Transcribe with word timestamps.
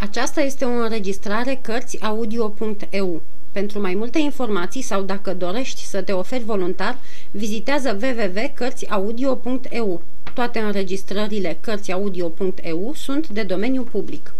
Aceasta 0.00 0.40
este 0.40 0.64
o 0.64 0.68
înregistrare 0.68 1.58
Cărțiaudio.eu. 1.62 3.22
Pentru 3.52 3.80
mai 3.80 3.94
multe 3.94 4.18
informații 4.18 4.82
sau 4.82 5.02
dacă 5.02 5.34
dorești 5.34 5.84
să 5.84 6.02
te 6.02 6.12
oferi 6.12 6.44
voluntar, 6.44 6.98
vizitează 7.30 7.98
www.cărțiaudio.eu. 8.02 10.02
Toate 10.34 10.58
înregistrările 10.58 11.58
Cărțiaudio.eu 11.60 12.92
sunt 12.94 13.28
de 13.28 13.42
domeniu 13.42 13.82
public. 13.82 14.34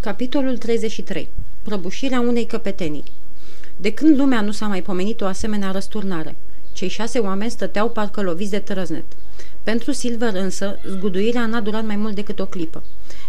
Capitolul 0.00 0.58
33. 0.58 1.28
Prăbușirea 1.62 2.20
unei 2.20 2.46
căpetenii 2.46 3.04
De 3.76 3.92
când 3.92 4.18
lumea 4.18 4.40
nu 4.40 4.50
s-a 4.50 4.66
mai 4.66 4.82
pomenit 4.82 5.20
o 5.20 5.26
asemenea 5.26 5.70
răsturnare? 5.70 6.36
Cei 6.72 6.88
șase 6.88 7.18
oameni 7.18 7.50
stăteau 7.50 7.90
parcă 7.90 8.22
loviți 8.22 8.50
de 8.50 8.58
trăznet. 8.58 9.04
Pentru 9.62 9.92
Silver 9.92 10.34
însă, 10.34 10.78
zguduirea 10.88 11.46
n-a 11.46 11.60
durat 11.60 11.84
mai 11.84 11.96
mult 11.96 12.14
decât 12.14 12.38
o 12.38 12.46
clipă. 12.46 12.82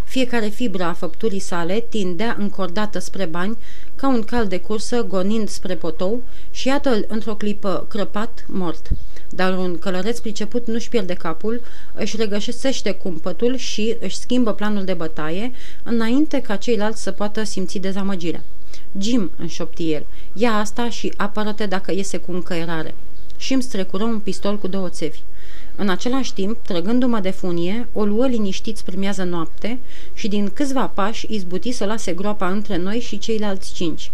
Fiecare 0.04 0.48
fibră 0.48 0.84
a 0.84 0.94
făpturii 0.94 1.40
sale 1.40 1.86
tindea 1.90 2.36
încordată 2.40 3.00
spre 3.00 3.26
bani, 3.26 3.58
ca 3.96 4.08
un 4.08 4.24
cal 4.24 4.48
de 4.48 4.60
cursă 4.60 5.04
gonind 5.04 5.50
spre 5.50 5.76
potou 5.76 6.24
și 6.52 6.68
iată-l 6.68 7.06
într-o 7.08 7.36
clipă 7.36 7.86
crăpat, 7.90 8.46
mort. 8.48 8.90
Dar 9.30 9.58
un 9.58 9.78
călăreț 9.80 10.20
priceput 10.20 10.68
nu-și 10.68 10.90
pierde 10.90 11.14
capul, 11.14 11.62
își 11.94 12.18
regăsește 12.18 12.92
cumpătul 12.92 13.56
și 13.56 13.96
își 14.00 14.18
schimbă 14.18 14.54
planul 14.54 14.84
de 14.84 14.94
bătaie, 14.94 15.52
înainte 15.84 16.42
ca 16.42 16.56
ceilalți 16.56 17.02
să 17.02 17.12
poată 17.12 17.44
simți 17.44 17.78
dezamăgirea. 17.78 18.44
Jim, 19.00 19.32
înșopti 19.38 19.92
el, 19.92 20.06
ia 20.34 20.52
asta 20.52 20.90
și 20.90 21.14
apără-te 21.18 21.66
dacă 21.66 21.92
iese 21.92 22.18
cu 22.18 22.32
încăierare. 22.32 22.96
Și 23.38 23.54
îmi 23.54 23.62
strecură 23.62 24.04
un 24.04 24.20
pistol 24.20 24.58
cu 24.58 24.68
două 24.68 24.90
țevi. 24.90 25.20
În 25.76 25.90
același 25.90 26.34
timp, 26.34 26.58
trăgându-mă 26.58 27.20
de 27.20 27.30
funie, 27.30 27.88
o 27.94 28.06
luă 28.06 28.28
liniștit 28.28 28.78
spre 28.78 28.96
miază 28.98 29.24
noapte 29.24 29.80
și 30.14 30.28
din 30.28 30.50
câțiva 30.54 30.88
pași 30.88 31.28
izbuti 31.30 31.72
să 31.72 31.86
lase 31.86 32.14
groapa 32.14 32.50
între 32.50 32.78
noi 32.78 33.00
și 33.00 33.18
ceilalți 33.18 33.74
cinci. 33.74 34.12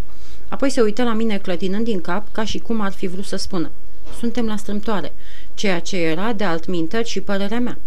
Apoi 0.48 0.70
se 0.70 0.82
uită 0.82 1.04
la 1.04 1.14
mine 1.14 1.38
clătinând 1.38 1.86
din 1.86 2.02
cap 2.02 2.32
ca 2.32 2.44
și 2.44 2.60
cum 2.60 2.82
ar 2.82 2.92
fi 2.92 3.08
vrut 3.08 3.26
să 3.26 3.36
spună. 3.36 3.72
Suntem 4.20 4.46
la 4.46 4.56
strâmtoare, 4.56 5.14
ceea 5.54 5.80
ce 5.80 5.98
era 5.98 6.34
de 6.34 6.44
altminteri 6.44 7.08
și 7.08 7.22
părerea 7.22 7.60
mea. 7.60 7.78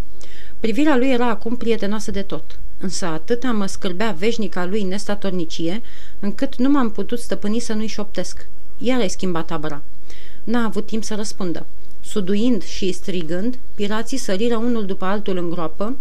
Privirea 0.61 0.97
lui 0.97 1.11
era 1.11 1.28
acum 1.28 1.56
prietenoasă 1.56 2.11
de 2.11 2.23
tot, 2.23 2.59
însă 2.78 3.06
atâta 3.06 3.53
mă 3.53 3.67
scârbea 3.67 4.17
veșnica 4.19 4.65
lui 4.65 4.83
nestatornicie, 4.83 5.83
încât 6.21 6.56
nu 6.56 6.69
m-am 6.69 6.91
putut 6.91 7.19
stăpâni 7.19 7.59
să 7.59 7.73
nu-i 7.73 7.87
șoptesc. 7.87 8.47
Iar 8.78 9.01
ai 9.01 9.09
schimbat 9.09 9.47
tabăra. 9.47 9.83
N-a 10.45 10.65
avut 10.65 10.87
timp 10.87 11.05
să 11.05 11.15
răspundă. 11.15 11.67
Suduind 12.01 12.62
și 12.62 12.93
strigând, 12.93 13.59
pirații 13.75 14.19
săriră 14.19 14.57
unul 14.57 14.87
după 14.87 15.05
altul 15.05 15.37
în 15.37 15.51
groapă, 15.51 15.97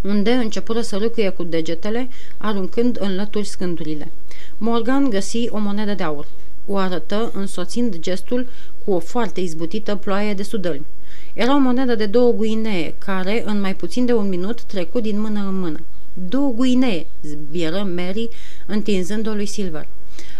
unde 0.00 0.30
începură 0.30 0.80
să 0.80 0.96
râcâie 0.96 1.28
cu 1.28 1.42
degetele, 1.42 2.08
aruncând 2.38 2.98
în 3.00 3.14
lături 3.14 3.46
scândurile. 3.46 4.12
Morgan 4.58 5.10
găsi 5.10 5.48
o 5.48 5.58
monedă 5.58 5.94
de 5.94 6.02
aur. 6.02 6.26
O 6.66 6.76
arătă, 6.76 7.30
însoțind 7.34 7.98
gestul 7.98 8.48
cu 8.84 8.92
o 8.92 8.98
foarte 8.98 9.40
izbutită 9.40 9.96
ploaie 9.96 10.34
de 10.34 10.42
sudălmi. 10.42 10.86
Era 11.34 11.54
o 11.54 11.58
monedă 11.58 11.94
de 11.94 12.06
două 12.06 12.32
guinee, 12.32 12.94
care, 12.98 13.42
în 13.46 13.60
mai 13.60 13.74
puțin 13.74 14.06
de 14.06 14.12
un 14.12 14.28
minut, 14.28 14.62
trecu 14.62 15.00
din 15.00 15.20
mână 15.20 15.40
în 15.40 15.58
mână. 15.58 15.80
Două 16.28 16.52
guinee, 16.52 17.06
zbieră 17.22 17.88
Mary, 17.94 18.28
întinzând-o 18.66 19.30
lui 19.30 19.46
Silver. 19.46 19.86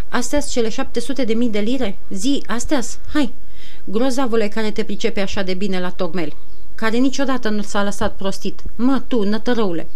Astea 0.08 0.40
cele 0.40 0.68
șapte 0.68 1.24
de 1.24 1.34
mii 1.34 1.48
de 1.48 1.58
lire? 1.58 1.98
Zi, 2.10 2.42
astea 2.46 2.80
hai!" 3.12 3.32
Grozavule 3.84 4.48
care 4.48 4.70
te 4.70 4.84
pricepe 4.84 5.20
așa 5.20 5.42
de 5.42 5.54
bine 5.54 5.80
la 5.80 5.90
tocmeli, 5.90 6.36
care 6.74 6.96
niciodată 6.96 7.48
nu 7.48 7.62
s-a 7.62 7.82
lăsat 7.82 8.16
prostit. 8.16 8.62
Mă, 8.76 9.02
tu, 9.08 9.22
nătărăule! 9.22 9.88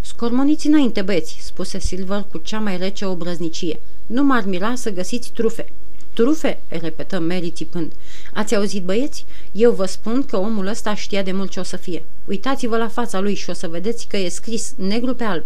Scormoniți 0.00 0.66
înainte, 0.66 1.02
băieți, 1.02 1.36
spuse 1.40 1.78
Silver 1.78 2.24
cu 2.30 2.38
cea 2.38 2.58
mai 2.58 2.76
rece 2.76 3.04
obrăznicie. 3.04 3.80
Nu 4.06 4.24
m-ar 4.24 4.44
mira 4.44 4.74
să 4.74 4.90
găsiți 4.90 5.30
trufe. 5.32 5.72
Trufe? 6.12 6.60
repetă 6.68 7.20
Mary 7.20 7.50
țipând. 7.50 7.92
Ați 8.34 8.54
auzit, 8.54 8.82
băieți? 8.82 9.24
Eu 9.52 9.72
vă 9.72 9.84
spun 9.84 10.24
că 10.24 10.36
omul 10.36 10.66
ăsta 10.66 10.94
știa 10.94 11.22
de 11.22 11.32
mult 11.32 11.50
ce 11.50 11.60
o 11.60 11.62
să 11.62 11.76
fie. 11.76 12.02
Uitați-vă 12.24 12.76
la 12.76 12.88
fața 12.88 13.20
lui 13.20 13.34
și 13.34 13.50
o 13.50 13.52
să 13.52 13.68
vedeți 13.68 14.06
că 14.06 14.16
e 14.16 14.28
scris 14.28 14.74
negru 14.76 15.14
pe 15.14 15.24
alb. 15.24 15.44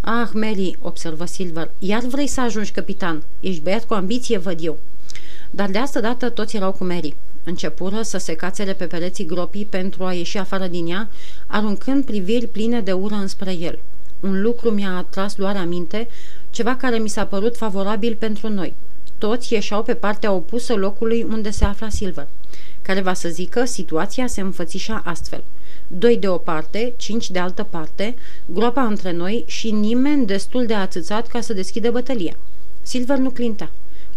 Ah, 0.00 0.28
Mary, 0.32 0.76
observă 0.80 1.24
Silver, 1.24 1.70
iar 1.78 2.02
vrei 2.02 2.26
să 2.26 2.40
ajungi 2.40 2.70
capitan. 2.70 3.22
Ești 3.40 3.62
băiat 3.62 3.84
cu 3.84 3.94
ambiție, 3.94 4.38
văd 4.38 4.58
eu. 4.64 4.78
Dar 5.50 5.70
de 5.70 5.78
asta 5.78 6.00
dată 6.00 6.28
toți 6.28 6.56
erau 6.56 6.72
cu 6.72 6.84
Mary. 6.84 7.14
Începură 7.44 8.02
să 8.02 8.18
se 8.18 8.34
cațele 8.34 8.72
pe 8.72 8.84
pereții 8.84 9.26
gropii 9.26 9.64
pentru 9.64 10.04
a 10.04 10.12
ieși 10.12 10.38
afară 10.38 10.66
din 10.66 10.86
ea, 10.86 11.08
aruncând 11.46 12.04
priviri 12.04 12.46
pline 12.46 12.80
de 12.80 12.92
ură 12.92 13.14
înspre 13.14 13.52
el. 13.52 13.78
Un 14.20 14.42
lucru 14.42 14.70
mi-a 14.70 14.96
atras 14.96 15.36
luarea 15.36 15.60
aminte, 15.60 16.08
ceva 16.50 16.76
care 16.76 16.98
mi 16.98 17.08
s-a 17.08 17.26
părut 17.26 17.56
favorabil 17.56 18.16
pentru 18.18 18.48
noi. 18.48 18.74
Toți 19.18 19.52
ieșeau 19.52 19.82
pe 19.82 19.94
partea 19.94 20.32
opusă 20.32 20.74
locului 20.74 21.22
unde 21.22 21.50
se 21.50 21.64
afla 21.64 21.88
Silver, 21.88 22.26
care 22.82 23.00
va 23.00 23.14
să 23.14 23.28
zică 23.28 23.64
situația 23.64 24.26
se 24.26 24.40
înfățișa 24.40 25.02
astfel. 25.04 25.42
Doi 25.92 26.16
de 26.16 26.28
o 26.28 26.36
parte, 26.36 26.92
cinci 26.96 27.30
de 27.30 27.38
altă 27.38 27.62
parte, 27.62 28.14
groapa 28.46 28.82
între 28.82 29.12
noi 29.12 29.44
și 29.46 29.70
nimeni 29.70 30.26
destul 30.26 30.66
de 30.66 30.74
atâțat 30.74 31.26
ca 31.26 31.40
să 31.40 31.52
deschidă 31.52 31.90
bătălia. 31.90 32.36
Silver 32.82 33.18
nu 33.18 33.30
clintea 33.30 33.70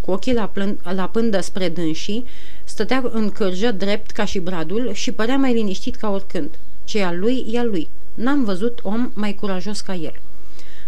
cu 0.06 0.12
ochii 0.12 0.34
la, 0.34 0.48
plân, 0.48 0.80
la 0.84 1.08
pândă 1.08 1.42
spre 1.42 1.70
dânsii, 1.70 2.26
stătea 2.64 3.10
în 3.12 3.30
cârjă 3.30 3.72
drept 3.72 4.12
ca 4.12 4.26
și 4.26 4.40
bradul 4.40 4.94
și 4.94 5.12
părea 5.12 5.38
mai 5.38 5.54
liniștit 5.54 5.96
ca 5.96 6.10
oricând. 6.10 6.50
Ce 6.84 7.04
al 7.04 7.20
lui, 7.20 7.46
e 7.52 7.60
al 7.60 7.70
lui. 7.70 7.90
N-am 8.14 8.44
văzut 8.44 8.80
om 8.84 9.12
mai 9.14 9.34
curajos 9.34 9.82
ca 9.82 9.94
el. 9.94 10.14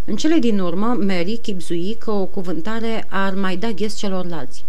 În 0.06 0.16
cele 0.16 0.38
din 0.38 0.60
urmă, 0.60 0.86
Mary 0.86 1.38
chipzui 1.42 1.96
că 2.00 2.12
o 2.12 2.26
cuvântare 2.26 3.06
ar 3.10 3.34
mai 3.34 3.58
da 3.58 3.72
ghes 3.72 3.96
celorlalți. 3.96 4.64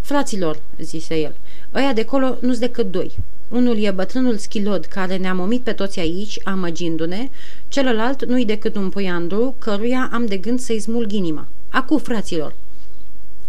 Fraților, 0.00 0.60
zise 0.78 1.18
el, 1.18 1.34
ăia 1.74 1.92
de 1.92 2.04
colo 2.04 2.36
nu-s 2.40 2.58
decât 2.58 2.90
doi. 2.90 3.12
Unul 3.54 3.78
e 3.78 3.90
bătrânul 3.90 4.36
schilod 4.36 4.84
care 4.84 5.16
ne-a 5.16 5.34
momit 5.34 5.62
pe 5.62 5.72
toți 5.72 5.98
aici, 5.98 6.38
amăgindu-ne, 6.44 7.28
celălalt 7.68 8.24
nu-i 8.24 8.44
decât 8.44 8.76
un 8.76 8.88
poiandru 8.88 9.54
căruia 9.58 10.10
am 10.12 10.26
de 10.26 10.36
gând 10.36 10.60
să-i 10.60 10.80
smulg 10.80 11.12
inima. 11.12 11.46
Acu, 11.68 11.98
fraților, 11.98 12.54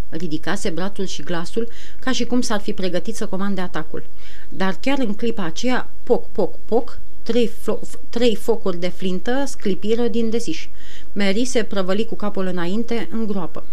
Ridicase 0.10 0.70
bratul 0.70 1.06
și 1.06 1.22
glasul 1.22 1.68
ca 2.00 2.12
și 2.12 2.26
cum 2.26 2.42
s-ar 2.42 2.60
fi 2.60 2.74
pregătit 2.74 3.16
să 3.16 3.26
comande 3.26 3.62
atacul. 3.62 4.04
Dar 4.50 4.78
chiar 4.82 5.00
în 5.00 5.14
clipa 5.14 5.44
aceea, 5.44 5.90
poc, 6.04 6.30
poc, 6.32 6.56
poc, 6.66 7.00
trei, 7.24 7.50
fo- 7.50 8.10
trei 8.10 8.36
focuri 8.36 8.80
de 8.80 8.88
flintă 8.88 9.44
sclipiră 9.48 10.08
din 10.08 10.30
desiș. 10.30 10.68
Mary 11.14 11.46
se 11.46 11.64
prăvăli 11.64 12.06
cu 12.06 12.16
capul 12.16 12.46
înainte 12.46 13.08
în 13.12 13.28
groapă. 13.28 13.64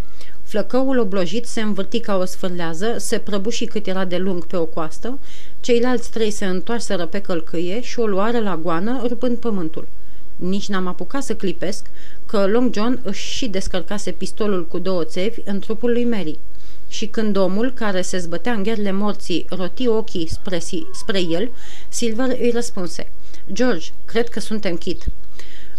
Flăcăul 0.53 0.99
oblojit 0.99 1.47
se 1.47 1.61
învârti 1.61 2.01
ca 2.01 2.17
o 2.17 2.25
sfârlează, 2.25 2.95
se 2.99 3.19
prăbuși 3.19 3.65
cât 3.65 3.87
era 3.87 4.05
de 4.05 4.17
lung 4.17 4.47
pe 4.47 4.57
o 4.57 4.65
coastă, 4.65 5.19
ceilalți 5.61 6.11
trei 6.11 6.31
se 6.31 6.45
întoarseră 6.45 7.07
pe 7.07 7.21
călcâie 7.21 7.81
și 7.81 7.99
o 7.99 8.07
luară 8.07 8.39
la 8.39 8.57
goană, 8.57 9.05
rupând 9.07 9.37
pământul. 9.37 9.89
Nici 10.37 10.69
n-am 10.69 10.87
apucat 10.87 11.23
să 11.23 11.35
clipesc, 11.35 11.87
că 12.27 12.47
Long 12.47 12.75
John 12.75 13.01
își 13.03 13.35
și 13.35 13.49
descărcase 13.49 14.11
pistolul 14.11 14.67
cu 14.67 14.79
două 14.79 15.05
țevi 15.05 15.41
în 15.45 15.59
trupul 15.59 15.91
lui 15.91 16.05
Mary. 16.05 16.39
Și 16.89 17.07
când 17.07 17.37
omul, 17.37 17.73
care 17.73 18.03
se 18.03 18.19
zbătea 18.19 18.53
în 18.53 18.63
gherile 18.63 18.93
morții, 18.93 19.47
roti 19.49 19.89
ochii 19.89 20.29
spre, 20.29 20.59
si, 20.59 20.87
spre 20.93 21.21
el, 21.21 21.51
Silver 21.89 22.37
îi 22.41 22.51
răspunse, 22.55 23.11
George, 23.53 23.91
cred 24.05 24.29
că 24.29 24.41
suntem 24.41 24.77
chit." 24.77 25.07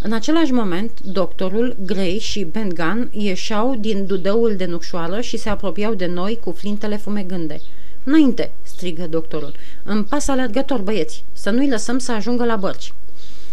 În 0.06 0.14
același 0.14 0.52
moment, 0.52 1.02
doctorul, 1.02 1.76
Gray 1.86 2.18
și 2.22 2.44
Ben 2.44 2.70
Gunn 2.70 3.10
ieșeau 3.12 3.76
din 3.76 4.06
dudăul 4.06 4.56
de 4.56 4.66
nucșoară 4.66 5.22
și 5.22 5.38
se 5.38 5.50
apropiau 5.50 5.94
de 5.94 6.06
noi 6.06 6.40
cu 6.44 6.52
flintele 6.52 6.98
fumegânde. 6.98 7.62
Înainte!" 8.04 8.52
strigă 8.62 9.08
doctorul. 9.08 9.54
În 9.84 10.04
pas 10.04 10.28
alergător, 10.28 10.80
băieți! 10.80 11.24
Să 11.34 11.50
nu-i 11.50 11.70
lăsăm 11.70 11.98
să 11.98 12.12
ajungă 12.12 12.46
la 12.46 12.56
bărci!" 12.56 12.94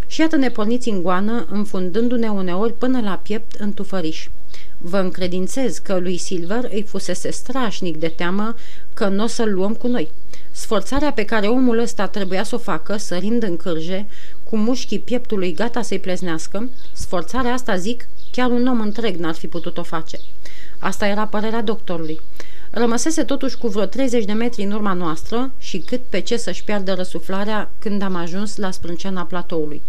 Și 0.07 0.21
iată 0.21 0.37
ne 0.37 0.51
porniți 0.51 0.89
în 0.89 1.03
goană, 1.03 1.47
înfundându-ne 1.51 2.29
uneori 2.29 2.79
până 2.79 3.01
la 3.01 3.21
piept 3.23 3.55
în 3.55 3.73
tufăriș. 3.73 4.29
Vă 4.79 4.99
încredințez 4.99 5.79
că 5.79 5.99
lui 5.99 6.17
Silver 6.17 6.69
îi 6.73 6.83
fusese 6.83 7.31
strașnic 7.31 7.97
de 7.97 8.09
teamă 8.09 8.55
că 8.95 9.09
nu 9.09 9.25
o 9.25 9.27
să-l 9.27 9.53
luăm 9.53 9.75
cu 9.75 9.87
noi. 9.87 10.09
Sforțarea 10.53 11.13
pe 11.13 11.25
care 11.25 11.47
omul 11.47 11.79
ăsta 11.79 12.07
trebuia 12.07 12.43
să 12.43 12.55
o 12.55 12.59
facă, 12.59 12.97
sărind 12.97 13.43
în 13.43 13.57
cârje, 13.57 14.07
cu 14.51 14.57
mușchii 14.57 14.99
pieptului 14.99 15.53
gata 15.53 15.83
să-i 15.83 15.99
pleznească, 15.99 16.69
sforțarea 16.93 17.53
asta, 17.53 17.77
zic, 17.77 18.09
chiar 18.33 18.51
un 18.51 18.67
om 18.67 18.81
întreg 18.81 19.17
n-ar 19.17 19.35
fi 19.35 19.47
putut-o 19.47 19.83
face. 19.83 20.19
Asta 20.79 21.07
era 21.07 21.27
părerea 21.27 21.63
doctorului. 21.63 22.21
Rămăsese 22.71 23.25
totuși 23.25 23.59
cu 23.59 23.69
vreo 23.69 23.85
30 23.85 24.25
de 24.25 24.33
metri 24.33 24.63
în 24.63 24.73
urma 24.73 24.93
noastră 24.93 25.53
și 25.59 25.79
cât 25.79 26.01
pe 26.09 26.21
ce 26.21 26.37
să-și 26.37 26.65
piardă 26.65 26.93
răsuflarea 26.93 27.71
când 27.79 28.03
am 28.03 28.15
ajuns 28.15 28.57
la 28.57 28.71
sprânceana 28.71 29.23
platoului. 29.23 29.83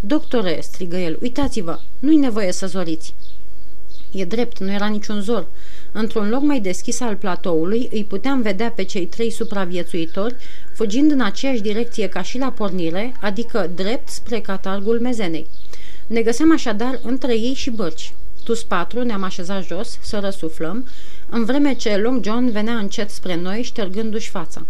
Doctore, 0.00 0.58
strigă 0.62 0.96
el, 0.96 1.18
uitați-vă, 1.22 1.80
nu-i 1.98 2.16
nevoie 2.16 2.52
să 2.52 2.66
zoriți. 2.66 3.14
E 4.12 4.24
drept, 4.24 4.58
nu 4.58 4.72
era 4.72 4.86
niciun 4.86 5.20
zor. 5.20 5.46
Într-un 5.92 6.28
loc 6.28 6.42
mai 6.42 6.60
deschis 6.60 7.00
al 7.00 7.16
platoului 7.16 7.88
îi 7.92 8.04
puteam 8.04 8.42
vedea 8.42 8.70
pe 8.70 8.82
cei 8.82 9.06
trei 9.06 9.30
supraviețuitori 9.30 10.36
fugind 10.82 11.10
în 11.10 11.20
aceeași 11.20 11.60
direcție 11.60 12.08
ca 12.08 12.22
și 12.22 12.38
la 12.38 12.50
pornire, 12.50 13.14
adică 13.20 13.70
drept 13.74 14.08
spre 14.08 14.40
catargul 14.40 15.00
mezenei. 15.00 15.46
Ne 16.06 16.22
găseam 16.22 16.52
așadar 16.52 17.00
între 17.02 17.32
ei 17.38 17.54
și 17.54 17.70
bărci. 17.70 18.12
Tus 18.44 18.62
patru 18.62 19.02
ne-am 19.02 19.22
așezat 19.22 19.64
jos 19.64 19.98
să 20.00 20.18
răsuflăm, 20.18 20.86
în 21.28 21.44
vreme 21.44 21.74
ce 21.74 21.96
Long 21.96 22.24
John 22.24 22.50
venea 22.50 22.74
încet 22.76 23.10
spre 23.10 23.36
noi, 23.36 23.62
ștergându-și 23.62 24.30
fața. 24.30 24.66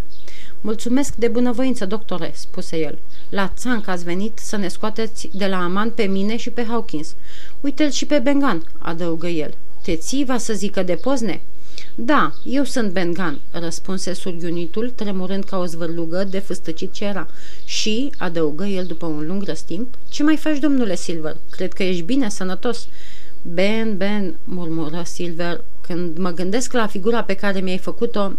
Mulțumesc 0.61 1.15
de 1.15 1.29
bunăvoință, 1.29 1.87
doctore," 1.87 2.33
spuse 2.35 2.79
el. 2.79 2.99
La 3.29 3.53
țanc 3.57 3.87
ați 3.87 4.05
venit 4.05 4.39
să 4.39 4.57
ne 4.57 4.69
scoateți 4.69 5.31
de 5.33 5.47
la 5.47 5.63
aman 5.63 5.91
pe 5.91 6.03
mine 6.03 6.37
și 6.37 6.51
pe 6.51 6.65
Hawkins. 6.65 7.15
Uite-l 7.61 7.91
și 7.91 8.07
pe 8.07 8.19
Bengan," 8.19 8.63
adăugă 8.79 9.27
el. 9.27 9.55
Te 9.83 9.97
ții, 9.97 10.25
va 10.25 10.39
să 10.39 10.53
zică 10.53 10.83
de 10.83 10.95
pozne?" 10.95 11.41
Da, 11.95 12.33
eu 12.45 12.65
sunt 12.65 12.93
Bengan," 12.93 13.39
răspunse 13.51 14.13
surghiunitul, 14.13 14.91
tremurând 14.91 15.45
ca 15.45 15.59
o 15.59 15.67
zvârlugă 15.67 16.25
de 16.25 16.39
fâstăcit 16.39 16.93
ce 16.93 17.05
era. 17.05 17.29
Și, 17.65 18.13
adăugă 18.19 18.65
el 18.65 18.85
după 18.85 19.07
un 19.07 19.27
lung 19.27 19.43
răstimp, 19.43 19.95
ce 20.09 20.23
mai 20.23 20.37
faci, 20.37 20.59
domnule 20.59 20.97
Silver? 20.97 21.37
Cred 21.51 21.73
că 21.73 21.83
ești 21.83 22.03
bine, 22.03 22.29
sănătos." 22.29 22.87
Ben, 23.43 23.97
Ben, 23.97 24.35
murmură 24.45 25.03
Silver, 25.05 25.61
când 25.81 26.19
mă 26.19 26.31
gândesc 26.31 26.73
la 26.73 26.87
figura 26.87 27.23
pe 27.23 27.35
care 27.35 27.61
mi-ai 27.61 27.79
făcut-o, 27.79 28.33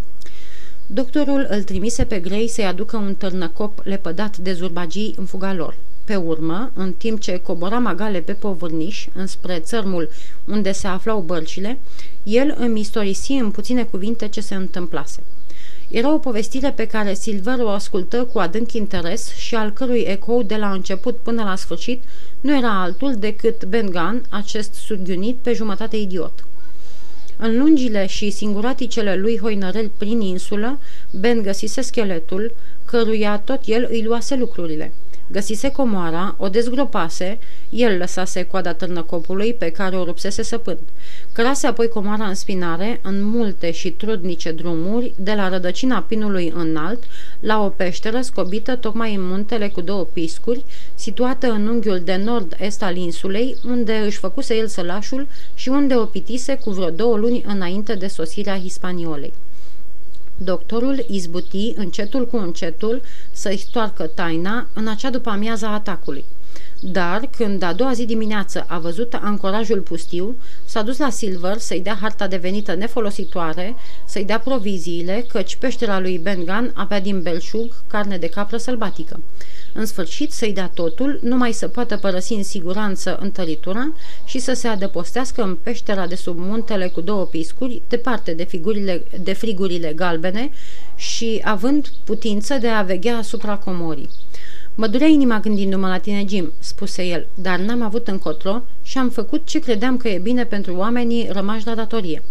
Doctorul 0.88 1.48
îl 1.50 1.64
trimise 1.64 2.04
pe 2.04 2.20
Grey 2.20 2.48
să-i 2.48 2.66
aducă 2.66 2.98
un 2.98 3.16
târnăcop 3.16 3.82
lepădat 3.84 4.38
de 4.38 4.54
zurbagii 4.54 5.16
în 5.18 5.26
fuga 5.26 5.54
lor. 5.54 5.76
Pe 6.04 6.16
urmă, 6.16 6.72
în 6.74 6.94
timp 6.94 7.20
ce 7.20 7.38
cobora 7.38 7.80
magale 7.80 8.20
pe 8.20 8.34
povârniș, 8.34 9.08
înspre 9.14 9.60
țărmul 9.60 10.10
unde 10.46 10.72
se 10.72 10.88
aflau 10.88 11.20
bărcile, 11.20 11.80
el 12.24 12.56
îmi 12.58 12.80
istorisi 12.80 13.32
în 13.32 13.52
puține 13.52 13.84
cuvinte 13.84 14.28
ce 14.28 14.42
se 14.42 14.56
întâmplase. 14.56 15.24
Era 15.88 16.14
o 16.14 16.18
povestire 16.18 16.72
pe 16.72 16.88
care 16.88 17.14
Silver 17.14 17.60
o 17.60 17.70
ascultă 17.70 18.24
cu 18.24 18.40
adânc 18.40 18.74
interes 18.74 19.36
și 19.36 19.56
al 19.56 19.72
cărui 19.72 20.00
ecou 20.00 20.44
de 20.44 20.56
la 20.56 20.72
început 20.72 21.18
până 21.18 21.44
la 21.44 21.56
sfârșit 21.56 22.04
nu 22.42 22.58
era 22.58 22.82
altul 22.82 23.16
decât 23.16 23.66
Ben 23.66 23.90
Gunn, 23.90 24.26
acest 24.30 24.74
surghiunit 24.74 25.36
pe 25.36 25.54
jumătate 25.54 25.96
idiot. 25.96 26.46
În 27.38 27.58
lungile 27.58 28.06
și 28.06 28.30
singuraticele 28.30 29.16
lui 29.16 29.40
hoinărel 29.40 29.92
prin 29.98 30.22
insulă, 30.22 30.80
Ben 31.12 31.42
găsise 31.42 31.82
scheletul, 31.82 32.56
căruia 32.86 33.38
tot 33.40 33.62
el 33.66 33.88
îi 33.92 34.04
luase 34.04 34.36
lucrurile. 34.36 34.92
Găsise 35.34 35.72
comoara, 35.72 36.36
o 36.38 36.48
dezgropase, 36.48 37.40
el 37.70 37.98
lăsase 37.98 38.44
coada 38.44 38.74
târnăcopului 38.74 39.54
pe 39.54 39.70
care 39.70 39.96
o 39.96 40.04
rupsese 40.04 40.44
săpând. 40.44 40.80
Crase 41.32 41.68
apoi 41.68 41.88
comoara 41.88 42.26
în 42.26 42.36
spinare, 42.36 43.00
în 43.04 43.24
multe 43.24 43.72
și 43.72 43.90
trudnice 43.90 44.52
drumuri, 44.52 45.14
de 45.16 45.34
la 45.34 45.50
rădăcina 45.50 46.06
pinului 46.08 46.54
înalt, 46.56 47.04
la 47.40 47.64
o 47.64 47.70
peșteră 47.70 48.22
scobită 48.22 48.76
tocmai 48.76 49.16
în 49.16 49.28
muntele 49.28 49.68
cu 49.70 49.82
două 49.82 50.04
piscuri, 50.04 50.66
situată 50.96 51.52
în 51.52 51.68
unghiul 51.68 52.00
de 52.00 52.16
nord-est 52.16 52.84
al 52.84 52.96
insulei, 52.96 53.56
unde 53.68 53.94
își 54.06 54.18
făcuse 54.18 54.56
el 54.56 54.68
sălașul 54.68 55.28
și 55.54 55.70
unde 55.70 55.96
o 55.96 56.06
pitise 56.06 56.56
cu 56.56 56.70
vreo 56.70 56.90
două 56.90 57.18
luni 57.18 57.44
înainte 57.48 57.96
de 57.96 58.08
sosirea 58.08 58.60
hispaniolei. 58.60 59.34
Doctorul 60.38 61.06
izbuti 61.08 61.74
încetul 61.76 62.28
cu 62.28 62.38
încetul 62.38 63.02
să-i 63.32 63.58
stoarcă 63.58 64.08
taina 64.08 64.68
în 64.74 64.88
acea 64.88 65.10
după 65.10 65.30
amiaza 65.30 65.74
atacului. 65.74 66.26
Dar, 66.86 67.30
când 67.38 67.64
a 67.64 67.74
doua 67.74 67.94
zi 67.94 68.06
dimineață 68.06 68.66
a 68.68 68.80
văzut 68.80 69.14
ancorajul 69.14 69.80
pustiu, 69.80 70.36
s-a 70.66 70.82
dus 70.82 70.98
la 70.98 71.10
Silver 71.10 71.58
să-i 71.58 71.80
dea 71.80 71.98
harta 72.02 72.28
devenită 72.28 72.76
nefolositoare, 72.76 73.76
să-i 74.06 74.26
dea 74.26 74.40
proviziile, 74.40 75.26
căci 75.28 75.56
peștera 75.56 76.00
lui 76.00 76.18
Bengan 76.18 76.72
avea 76.74 77.02
din 77.02 77.22
belșug 77.22 77.84
carne 77.88 78.18
de 78.18 78.28
capră 78.28 78.58
sălbatică. 78.58 79.20
În 79.74 79.86
sfârșit 79.86 80.32
să-i 80.32 80.54
dea 80.54 80.72
totul, 80.74 81.20
numai 81.22 81.52
să 81.52 81.68
poată 81.68 81.98
părăsi 81.98 82.34
în 82.34 82.44
siguranță 82.44 83.18
întăritura 83.22 83.92
și 84.26 84.40
să 84.40 84.54
se 84.54 84.68
adăpostească 84.68 85.44
în 85.44 85.56
peștera 85.56 86.08
de 86.08 86.16
sub 86.16 86.38
muntele 86.38 86.88
cu 86.88 87.02
două 87.02 87.26
piscuri, 87.26 87.82
departe 87.88 88.34
de, 88.34 88.44
figurile, 88.44 89.04
de 89.20 89.34
frigurile 89.34 89.94
galbene 89.94 90.52
și 90.96 91.42
având 91.44 91.88
putință 92.04 92.58
de 92.58 92.68
a 92.68 92.82
veghea 92.82 93.18
asupra 93.18 93.56
comorii. 93.56 94.10
Mă 94.76 94.88
durea 94.88 95.08
inima 95.08 95.40
gândindu-mă 95.40 95.88
la 95.88 95.98
tine, 95.98 96.26
Jim," 96.28 96.52
spuse 96.60 97.04
el, 97.04 97.28
dar 97.36 97.60
n-am 97.60 97.82
avut 97.82 98.08
încotro 98.08 98.62
și 98.84 98.98
am 98.98 99.10
făcut 99.10 99.46
ce 99.46 99.60
credeam 99.60 99.98
că 99.98 100.08
e 100.08 100.18
bine 100.18 100.46
pentru 100.46 100.76
oamenii 100.76 101.28
rămași 101.32 101.66
la 101.66 101.76
datorie. 101.76 102.24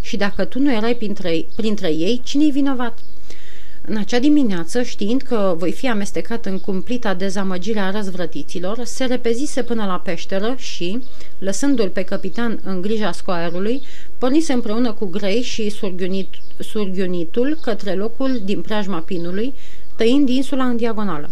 Și 0.00 0.16
dacă 0.16 0.44
tu 0.44 0.58
nu 0.58 0.72
erai 0.72 0.94
printre, 0.94 1.46
printre 1.56 1.88
ei, 1.88 2.20
cine-i 2.24 2.50
vinovat?" 2.50 2.98
În 3.86 3.96
acea 3.96 4.18
dimineață, 4.18 4.82
știind 4.82 5.22
că 5.22 5.54
voi 5.58 5.72
fi 5.72 5.88
amestecat 5.88 6.46
în 6.46 6.58
cumplita 6.58 7.14
dezamăgire 7.14 7.78
a 7.78 7.90
răzvrătiților, 7.90 8.84
se 8.84 9.04
repezise 9.04 9.62
până 9.62 9.84
la 9.84 9.98
peșteră 9.98 10.54
și, 10.58 10.98
lăsându-l 11.38 11.88
pe 11.88 12.02
capitan 12.02 12.60
în 12.64 12.80
grija 12.80 13.12
scoarului, 13.12 13.82
pornise 14.18 14.52
împreună 14.52 14.92
cu 14.92 15.06
Grey 15.06 15.42
și 15.42 15.68
surghiunit, 15.68 16.28
surghiunitul 16.58 17.58
către 17.62 17.94
locul 17.94 18.40
din 18.44 18.60
preajma 18.60 18.98
pinului, 18.98 19.54
tăind 19.96 20.28
insula 20.28 20.64
în 20.64 20.76
diagonală. 20.76 21.30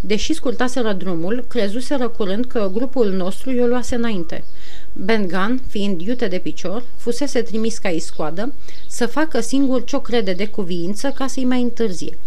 Deși 0.00 0.32
scurtaseră 0.32 0.92
drumul, 0.92 1.44
crezuseră 1.48 2.08
curând 2.08 2.44
că 2.44 2.70
grupul 2.72 3.10
nostru 3.10 3.50
i-o 3.50 3.66
luase 3.66 3.94
înainte. 3.94 4.44
Ben 4.92 5.26
Gunn, 5.28 5.60
fiind 5.68 6.00
iute 6.00 6.26
de 6.26 6.38
picior, 6.38 6.84
fusese 6.96 7.42
trimis 7.42 7.78
ca 7.78 7.88
iscoadă 7.88 8.52
să 8.88 9.06
facă 9.06 9.40
singur 9.40 9.84
ce-o 9.84 10.00
crede 10.00 10.32
de 10.32 10.46
cuviință 10.46 11.12
ca 11.14 11.26
să-i 11.26 11.44
mai 11.44 11.62
întârzie. 11.62 12.18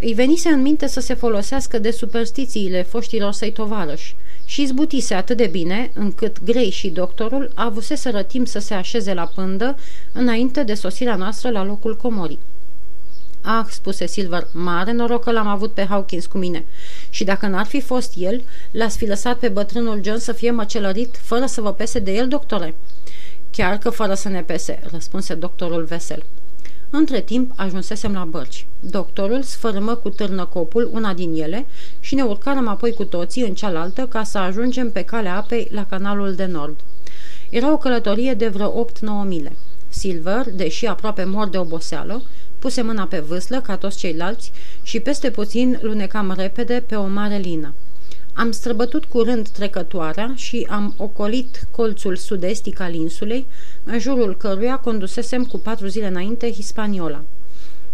Îi 0.00 0.12
venise 0.12 0.48
în 0.48 0.62
minte 0.62 0.86
să 0.86 1.00
se 1.00 1.14
folosească 1.14 1.78
de 1.78 1.90
superstițiile 1.90 2.82
foștilor 2.82 3.32
săi 3.32 3.52
tovarăși 3.52 4.14
și 4.44 4.62
izbutise 4.62 5.14
atât 5.14 5.36
de 5.36 5.46
bine 5.46 5.90
încât 5.94 6.42
Grey 6.44 6.70
și 6.70 6.88
doctorul 6.88 7.52
avuseseră 7.54 8.22
timp 8.22 8.46
să 8.48 8.58
se 8.58 8.74
așeze 8.74 9.14
la 9.14 9.26
pândă 9.34 9.76
înainte 10.12 10.62
de 10.62 10.74
sosirea 10.74 11.16
noastră 11.16 11.50
la 11.50 11.64
locul 11.64 11.96
comorii. 11.96 12.38
Ah, 13.42 13.64
spuse 13.68 14.06
Silver, 14.06 14.46
mare 14.52 14.92
noroc 14.92 15.24
că 15.24 15.30
l-am 15.30 15.46
avut 15.46 15.72
pe 15.72 15.84
Hawkins 15.84 16.26
cu 16.26 16.38
mine. 16.38 16.64
Și 17.10 17.24
dacă 17.24 17.46
n-ar 17.46 17.66
fi 17.66 17.80
fost 17.80 18.12
el, 18.16 18.42
l-ați 18.70 18.96
fi 18.96 19.06
lăsat 19.06 19.38
pe 19.38 19.48
bătrânul 19.48 20.00
John 20.04 20.18
să 20.18 20.32
fie 20.32 20.50
măcelărit 20.50 21.18
fără 21.22 21.46
să 21.46 21.60
vă 21.60 21.72
pese 21.72 21.98
de 21.98 22.12
el, 22.12 22.28
doctore? 22.28 22.74
Chiar 23.50 23.78
că 23.78 23.90
fără 23.90 24.14
să 24.14 24.28
ne 24.28 24.42
pese, 24.42 24.80
răspunse 24.90 25.34
doctorul 25.34 25.84
vesel. 25.84 26.22
Între 26.90 27.20
timp 27.20 27.52
ajunsesem 27.56 28.12
la 28.12 28.24
bărci. 28.24 28.66
Doctorul 28.80 29.42
sfărâmă 29.42 29.94
cu 29.94 30.10
târnăcopul 30.10 30.90
una 30.92 31.12
din 31.14 31.42
ele 31.42 31.66
și 32.00 32.14
ne 32.14 32.22
urcarăm 32.22 32.68
apoi 32.68 32.92
cu 32.92 33.04
toții 33.04 33.42
în 33.42 33.54
cealaltă 33.54 34.06
ca 34.06 34.22
să 34.22 34.38
ajungem 34.38 34.90
pe 34.90 35.02
calea 35.02 35.36
apei 35.36 35.68
la 35.70 35.86
canalul 35.86 36.34
de 36.34 36.44
nord. 36.44 36.80
Era 37.50 37.72
o 37.72 37.78
călătorie 37.78 38.34
de 38.34 38.48
vreo 38.48 38.86
8-9 38.86 38.90
mile. 39.24 39.52
Silver, 39.88 40.50
deși 40.52 40.86
aproape 40.86 41.24
mor 41.24 41.48
de 41.48 41.58
oboseală, 41.58 42.22
puse 42.60 42.82
mâna 42.82 43.04
pe 43.04 43.18
vâslă 43.18 43.60
ca 43.60 43.76
toți 43.76 43.98
ceilalți 43.98 44.52
și 44.82 45.00
peste 45.00 45.30
puțin 45.30 45.78
lunecam 45.82 46.34
repede 46.36 46.82
pe 46.86 46.94
o 46.94 47.06
mare 47.06 47.36
lină. 47.36 47.74
Am 48.34 48.50
străbătut 48.50 49.04
curând 49.04 49.48
trecătoarea 49.48 50.32
și 50.36 50.66
am 50.70 50.94
ocolit 50.96 51.66
colțul 51.70 52.16
sud-estic 52.16 52.80
al 52.80 52.94
insulei, 52.94 53.46
în 53.84 53.98
jurul 53.98 54.36
căruia 54.36 54.76
condusesem 54.76 55.44
cu 55.44 55.58
patru 55.58 55.86
zile 55.86 56.06
înainte 56.06 56.52
Hispaniola. 56.52 57.22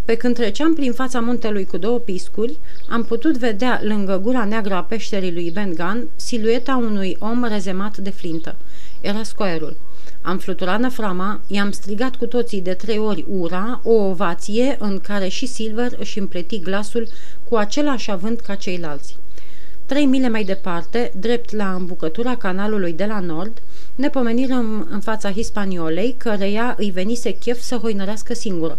Pe 0.05 0.15
când 0.15 0.35
treceam 0.35 0.75
prin 0.75 0.93
fața 0.93 1.21
muntelui 1.21 1.65
cu 1.65 1.77
două 1.77 1.99
piscuri, 1.99 2.59
am 2.89 3.05
putut 3.05 3.37
vedea 3.37 3.81
lângă 3.83 4.19
gura 4.23 4.45
neagră 4.45 4.75
a 4.75 4.83
peșterii 4.83 5.33
lui 5.33 5.51
Ben 5.51 5.75
Gunn 5.75 6.09
silueta 6.17 6.77
unui 6.77 7.17
om 7.19 7.45
rezemat 7.45 7.97
de 7.97 8.11
flintă. 8.11 8.57
Era 9.01 9.23
scoerul. 9.23 9.77
Am 10.27 10.39
fluturat 10.39 10.81
năframa, 10.81 11.41
i-am 11.47 11.71
strigat 11.71 12.17
cu 12.17 12.27
toții 12.27 12.61
de 12.61 12.75
trei 12.75 12.99
ori 12.99 13.25
ura, 13.29 13.81
o 13.85 13.93
ovație 13.93 14.77
în 14.79 15.01
care 15.01 15.29
și 15.29 15.47
Silver 15.47 15.93
își 15.99 16.19
împleti 16.19 16.61
glasul 16.61 17.09
cu 17.45 17.57
același 17.57 18.11
avânt 18.11 18.41
ca 18.41 18.55
ceilalți. 18.55 19.17
Trei 19.85 20.07
mile 20.07 20.29
mai 20.29 20.45
departe, 20.45 21.13
drept 21.19 21.53
la 21.53 21.75
îmbucătura 21.75 22.37
canalului 22.37 22.93
de 22.93 23.05
la 23.05 23.21
nord, 23.21 23.63
ne 23.95 24.09
pomenirăm 24.09 24.87
în 24.91 25.01
fața 25.01 25.33
Hispaniolei, 25.33 26.15
căreia 26.19 26.75
îi 26.79 26.91
venise 26.91 27.31
chef 27.31 27.61
să 27.61 27.77
hoinărească 27.77 28.35
singură. 28.35 28.79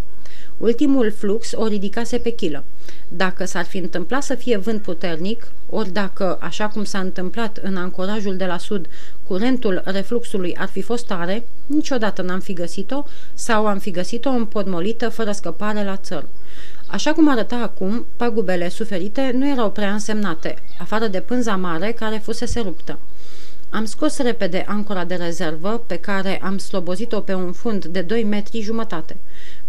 Ultimul 0.58 1.12
flux 1.12 1.52
o 1.54 1.66
ridicase 1.66 2.18
pe 2.18 2.30
chilă. 2.30 2.64
Dacă 3.08 3.44
s-ar 3.44 3.64
fi 3.64 3.78
întâmplat 3.78 4.22
să 4.22 4.34
fie 4.34 4.56
vânt 4.56 4.82
puternic, 4.82 5.52
ori 5.68 5.90
dacă, 5.92 6.38
așa 6.40 6.68
cum 6.68 6.84
s-a 6.84 6.98
întâmplat 6.98 7.56
în 7.62 7.76
ancorajul 7.76 8.36
de 8.36 8.44
la 8.44 8.58
sud, 8.58 8.86
curentul 9.26 9.82
refluxului 9.84 10.56
ar 10.56 10.68
fi 10.68 10.82
fost 10.82 11.06
tare, 11.06 11.44
niciodată 11.66 12.22
n-am 12.22 12.40
fi 12.40 12.52
găsit-o 12.52 13.04
sau 13.34 13.66
am 13.66 13.78
fi 13.78 13.90
găsit-o 13.90 14.28
împodmolită 14.28 15.08
fără 15.08 15.32
scăpare 15.32 15.84
la 15.84 15.96
țăr. 15.96 16.24
Așa 16.86 17.12
cum 17.12 17.30
arăta 17.30 17.56
acum, 17.56 18.06
pagubele 18.16 18.68
suferite 18.68 19.30
nu 19.34 19.48
erau 19.48 19.70
prea 19.70 19.92
însemnate, 19.92 20.54
afară 20.78 21.06
de 21.06 21.20
pânza 21.20 21.56
mare 21.56 21.92
care 21.92 22.20
fusese 22.24 22.60
ruptă. 22.60 22.98
Am 23.70 23.84
scos 23.84 24.18
repede 24.18 24.64
ancora 24.68 25.04
de 25.04 25.14
rezervă, 25.14 25.82
pe 25.86 25.96
care 25.96 26.40
am 26.42 26.58
slobozit-o 26.58 27.20
pe 27.20 27.34
un 27.34 27.52
fund 27.52 27.84
de 27.84 28.00
2 28.00 28.24
metri 28.24 28.60
jumătate. 28.60 29.16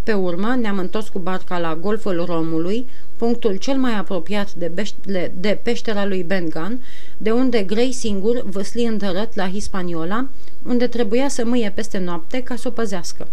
Pe 0.04 0.14
urmă 0.14 0.56
ne-am 0.56 0.78
întors 0.78 1.08
cu 1.10 1.20
barca 1.20 1.60
la 1.60 1.76
Golful 1.76 2.26
Romului, 2.26 2.86
punctul 3.18 3.56
cel 3.56 3.78
mai 3.78 3.98
apropiat 3.98 4.54
de, 4.54 4.72
beștele, 4.74 5.32
de 5.40 5.60
peștera 5.64 6.06
lui 6.06 6.24
Bengan, 6.24 6.84
de 7.18 7.32
unde 7.32 7.64
Grey 7.64 7.92
singur 7.92 8.44
văsli 8.46 8.86
întărăt 8.86 9.36
la 9.36 9.50
Hispaniola, 9.50 10.28
unde 10.68 10.88
trebuia 10.88 11.28
să 11.28 11.46
mâie 11.46 11.72
peste 11.76 11.98
noapte 11.98 12.44
ca 12.44 12.56
să 12.56 12.68
o 12.68 12.72
păzească. 12.72 13.28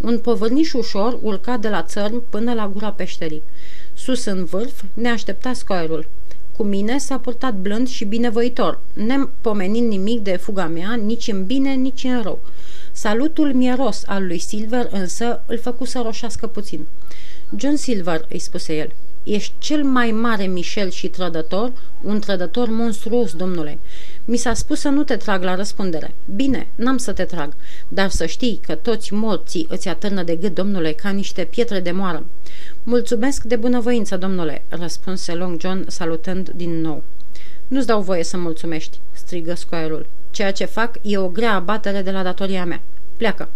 Un 0.00 0.18
povărniș 0.18 0.72
ușor 0.72 1.18
urca 1.22 1.56
de 1.56 1.68
la 1.68 1.82
țărm 1.82 2.22
până 2.30 2.54
la 2.54 2.68
gura 2.68 2.90
peșterii. 2.90 3.42
Sus 3.94 4.24
în 4.24 4.44
vârf 4.44 4.82
ne 4.94 5.08
aștepta 5.08 5.52
scoierul. 5.52 6.06
Cu 6.56 6.62
mine 6.62 6.98
s-a 6.98 7.18
purtat 7.18 7.54
blând 7.54 7.88
și 7.88 8.04
binevoitor, 8.04 8.80
nepomenind 8.92 9.88
nimic 9.88 10.20
de 10.20 10.36
fuga 10.36 10.66
mea, 10.66 10.94
nici 10.94 11.28
în 11.28 11.44
bine, 11.44 11.72
nici 11.72 12.04
în 12.04 12.22
rău. 12.22 12.40
Salutul 12.92 13.52
mieros 13.54 14.02
al 14.06 14.26
lui 14.26 14.38
Silver 14.38 14.88
însă 14.90 15.42
îl 15.46 15.58
făcu 15.58 15.84
să 15.84 16.00
roșească 16.04 16.46
puțin. 16.46 16.86
John 17.56 17.74
Silver, 17.74 18.26
îi 18.28 18.38
spuse 18.38 18.76
el, 18.76 18.92
ești 19.22 19.52
cel 19.58 19.84
mai 19.84 20.10
mare 20.10 20.44
Michel 20.44 20.90
și 20.90 21.08
trădător, 21.08 21.72
un 22.02 22.20
trădător 22.20 22.68
monstruos, 22.68 23.32
domnule. 23.32 23.78
Mi 24.24 24.36
s-a 24.36 24.54
spus 24.54 24.80
să 24.80 24.88
nu 24.88 25.04
te 25.04 25.16
trag 25.16 25.42
la 25.42 25.54
răspundere. 25.54 26.14
Bine, 26.34 26.66
n-am 26.74 26.96
să 26.96 27.12
te 27.12 27.24
trag, 27.24 27.54
dar 27.88 28.10
să 28.10 28.26
știi 28.26 28.60
că 28.66 28.74
toți 28.74 29.14
morții 29.14 29.66
îți 29.70 29.88
atârnă 29.88 30.22
de 30.22 30.36
gât, 30.36 30.54
domnule, 30.54 30.92
ca 30.92 31.10
niște 31.10 31.44
pietre 31.44 31.80
de 31.80 31.90
moară. 31.90 32.24
Mulțumesc 32.82 33.42
de 33.42 33.56
bunăvoință, 33.56 34.16
domnule, 34.16 34.64
răspunse 34.68 35.34
Long 35.34 35.60
John 35.60 35.84
salutând 35.88 36.48
din 36.48 36.80
nou. 36.80 37.02
Nu-ți 37.68 37.86
dau 37.86 38.02
voie 38.02 38.24
să 38.24 38.36
mulțumești, 38.36 38.98
strigă 39.12 39.54
scoarul. 39.54 40.06
Ceea 40.32 40.52
ce 40.52 40.64
fac 40.64 40.98
e 41.02 41.18
o 41.18 41.28
grea 41.28 41.54
abatere 41.54 42.02
de 42.02 42.10
la 42.10 42.22
datoria 42.22 42.64
mea. 42.64 42.80
Pleacă. 43.16 43.48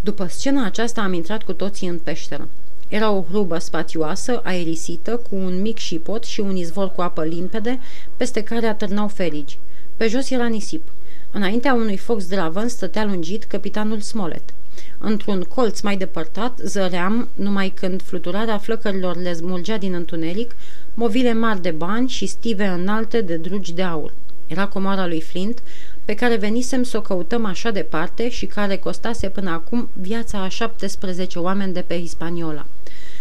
După 0.00 0.26
scena 0.26 0.64
aceasta 0.64 1.00
am 1.00 1.12
intrat 1.12 1.42
cu 1.42 1.52
toții 1.52 1.88
în 1.88 1.98
peșteră. 1.98 2.48
Era 2.88 3.10
o 3.10 3.24
hrubă 3.30 3.58
spațioasă, 3.58 4.40
aerisită, 4.44 5.16
cu 5.16 5.36
un 5.36 5.60
mic 5.60 5.78
șipot 5.78 6.24
și 6.24 6.40
un 6.40 6.56
izvor 6.56 6.90
cu 6.90 7.00
apă 7.00 7.24
limpede, 7.24 7.80
peste 8.16 8.42
care 8.42 8.66
atârnau 8.66 9.08
ferigi. 9.08 9.58
Pe 9.96 10.08
jos 10.08 10.30
era 10.30 10.46
nisip. 10.46 10.84
Înaintea 11.30 11.74
unui 11.74 11.96
foc 11.96 12.20
zdravăn 12.20 12.68
stătea 12.68 13.04
lungit 13.04 13.44
capitanul 13.44 14.00
Smollett. 14.00 14.52
Într-un 14.98 15.42
colț 15.42 15.80
mai 15.80 15.96
depărtat 15.96 16.58
zăream, 16.64 17.28
numai 17.34 17.68
când 17.68 18.02
fluturarea 18.02 18.58
flăcărilor 18.58 19.16
le 19.16 19.32
smulgea 19.32 19.76
din 19.76 19.94
întuneric, 19.94 20.56
movile 20.94 21.32
mari 21.32 21.62
de 21.62 21.70
bani 21.70 22.08
și 22.08 22.26
stive 22.26 22.66
înalte 22.66 23.20
de 23.20 23.36
drugi 23.36 23.72
de 23.72 23.82
aur. 23.82 24.12
Era 24.46 24.66
comoara 24.66 25.06
lui 25.06 25.20
Flint, 25.20 25.62
pe 26.08 26.14
care 26.14 26.36
venisem 26.36 26.82
să 26.82 26.96
o 26.96 27.00
căutăm 27.00 27.44
așa 27.44 27.70
departe 27.70 28.28
și 28.28 28.46
care 28.46 28.76
costase 28.76 29.28
până 29.28 29.50
acum 29.50 29.88
viața 29.92 30.42
a 30.42 30.48
17 30.48 31.38
oameni 31.38 31.72
de 31.72 31.80
pe 31.80 32.00
Hispaniola. 32.00 32.66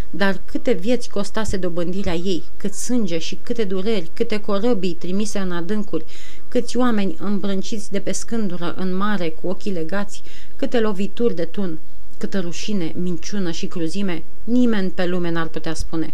Dar 0.09 0.41
câte 0.45 0.71
vieți 0.71 1.09
costase 1.09 1.57
dobândirea 1.57 2.13
ei, 2.13 2.43
cât 2.57 2.73
sânge 2.73 3.17
și 3.17 3.37
câte 3.43 3.63
dureri, 3.63 4.09
câte 4.13 4.39
corăbii 4.39 4.93
trimise 4.93 5.39
în 5.39 5.51
adâncuri, 5.51 6.05
câți 6.47 6.77
oameni 6.77 7.15
îmbrânciți 7.19 7.91
de 7.91 7.99
pe 7.99 8.11
scândură 8.11 8.73
în 8.77 8.95
mare 8.95 9.29
cu 9.29 9.47
ochii 9.47 9.71
legați, 9.71 10.21
câte 10.55 10.79
lovituri 10.79 11.35
de 11.35 11.45
tun, 11.45 11.79
câtă 12.17 12.39
rușine, 12.39 12.93
minciună 12.95 13.51
și 13.51 13.65
cruzime, 13.65 14.23
nimeni 14.43 14.89
pe 14.89 15.05
lume 15.05 15.31
n-ar 15.31 15.47
putea 15.47 15.73
spune. 15.73 16.13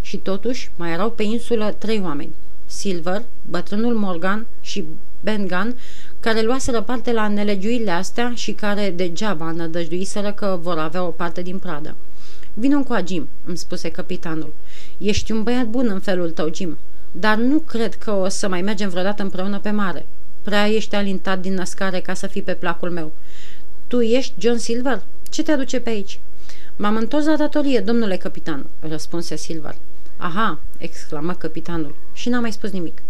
Și 0.00 0.16
totuși 0.16 0.70
mai 0.76 0.92
erau 0.92 1.10
pe 1.10 1.22
insulă 1.22 1.74
trei 1.78 2.00
oameni. 2.00 2.34
Silver, 2.66 3.24
bătrânul 3.50 3.94
Morgan 3.94 4.46
și 4.60 4.84
Ben 5.22 5.46
Gunn, 5.46 5.76
care 6.22 6.42
luaseră 6.42 6.82
parte 6.82 7.12
la 7.12 7.28
nelegiuirile 7.28 7.90
astea 7.90 8.32
și 8.34 8.52
care 8.52 8.90
degeaba 8.90 9.50
nădăjduiseră 9.50 10.32
că 10.32 10.58
vor 10.62 10.78
avea 10.78 11.04
o 11.04 11.10
parte 11.10 11.42
din 11.42 11.58
pradă. 11.58 11.94
Vino 12.54 12.82
cu 12.82 12.96
Jim, 13.06 13.28
îmi 13.44 13.56
spuse 13.56 13.88
capitanul. 13.90 14.54
Ești 14.98 15.32
un 15.32 15.42
băiat 15.42 15.66
bun 15.66 15.88
în 15.88 16.00
felul 16.00 16.30
tău, 16.30 16.54
Jim, 16.54 16.78
dar 17.10 17.36
nu 17.36 17.58
cred 17.58 17.94
că 17.94 18.10
o 18.10 18.28
să 18.28 18.48
mai 18.48 18.62
mergem 18.62 18.88
vreodată 18.88 19.22
împreună 19.22 19.58
pe 19.58 19.70
mare. 19.70 20.06
Prea 20.42 20.68
ești 20.68 20.94
alintat 20.94 21.40
din 21.40 21.54
născare 21.54 22.00
ca 22.00 22.14
să 22.14 22.26
fii 22.26 22.42
pe 22.42 22.54
placul 22.54 22.90
meu. 22.90 23.12
Tu 23.86 24.00
ești 24.00 24.34
John 24.38 24.56
Silver? 24.56 25.02
Ce 25.30 25.42
te 25.42 25.52
aduce 25.52 25.80
pe 25.80 25.90
aici?" 25.90 26.18
M-am 26.76 26.96
întors 26.96 27.24
la 27.24 27.36
datorie, 27.36 27.80
domnule 27.80 28.16
capitan," 28.16 28.66
răspunse 28.80 29.36
Silver. 29.36 29.74
Aha!" 30.16 30.58
exclamă 30.78 31.34
capitanul 31.34 31.94
și 32.12 32.28
n-a 32.28 32.40
mai 32.40 32.52
spus 32.52 32.70
nimic. 32.70 33.02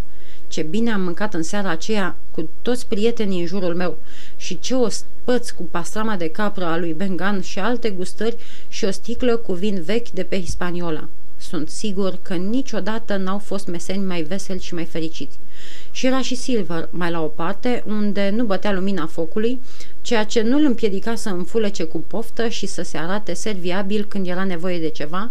Ce 0.53 0.63
bine 0.63 0.93
am 0.93 1.01
mâncat 1.01 1.35
în 1.35 1.43
seara 1.43 1.71
aceea 1.71 2.17
cu 2.31 2.49
toți 2.63 2.87
prietenii 2.87 3.41
în 3.41 3.47
jurul 3.47 3.75
meu 3.75 3.99
și 4.37 4.59
ce 4.59 4.75
o 4.75 4.89
spăți 4.89 5.55
cu 5.55 5.63
pastrama 5.63 6.17
de 6.17 6.29
capră 6.29 6.65
a 6.65 6.77
lui 6.77 6.93
Bengan 6.93 7.41
și 7.41 7.59
alte 7.59 7.91
gustări 7.91 8.37
și 8.69 8.85
o 8.85 8.91
sticlă 8.91 9.37
cu 9.37 9.53
vin 9.53 9.83
vechi 9.83 10.09
de 10.09 10.23
pe 10.23 10.41
Hispaniola. 10.41 11.09
Sunt 11.37 11.69
sigur 11.69 12.19
că 12.23 12.35
niciodată 12.35 13.17
n-au 13.17 13.39
fost 13.39 13.67
meseni 13.67 14.05
mai 14.05 14.23
veseli 14.23 14.61
și 14.61 14.75
mai 14.75 14.85
fericiți. 14.85 15.39
Și 15.91 16.07
era 16.07 16.23
și 16.23 16.35
Silver 16.35 16.89
mai 16.91 17.11
la 17.11 17.23
o 17.23 17.27
parte, 17.27 17.83
unde 17.87 18.33
nu 18.37 18.45
bătea 18.45 18.73
lumina 18.73 19.07
focului, 19.07 19.61
ceea 20.03 20.25
ce 20.25 20.43
nu 20.43 20.59
îl 20.59 20.65
împiedica 20.65 21.15
să 21.15 21.29
înfulece 21.29 21.85
cu 21.85 21.99
poftă 21.99 22.49
și 22.49 22.67
să 22.67 22.83
se 22.83 22.99
arate 22.99 23.35
serviabil 23.35 24.05
când 24.05 24.27
era 24.27 24.45
nevoie 24.45 24.79
de 24.79 24.89
ceva, 24.89 25.31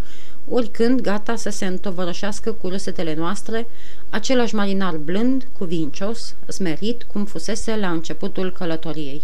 oricând 0.49 1.01
gata 1.01 1.35
să 1.35 1.49
se 1.49 1.65
întovărășească 1.65 2.51
cu 2.51 2.67
râsetele 2.67 3.15
noastre, 3.15 3.67
același 4.09 4.55
marinar 4.55 4.95
blând, 4.97 5.47
cuvincios, 5.57 6.35
smerit, 6.47 7.03
cum 7.03 7.25
fusese 7.25 7.75
la 7.75 7.91
începutul 7.91 8.51
călătoriei. 8.51 9.21